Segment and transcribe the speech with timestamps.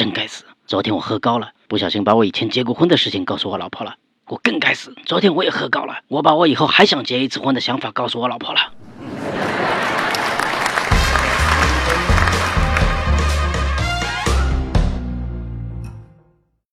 [0.00, 0.46] 真该死。
[0.66, 3.96] 昨天我喝高了不小心把我以前结过婚的事情告诉我老婆了。
[4.28, 8.72] 我更该死昨天我也喝高了我把我以后还想结一次婚的想法告诉我老婆了。